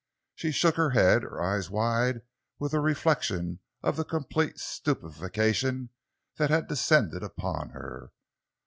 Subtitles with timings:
[0.33, 2.21] She shook her head, her eyes wide
[2.57, 5.91] with a reflection of the complete stupefaction
[6.37, 8.11] that had descended upon her.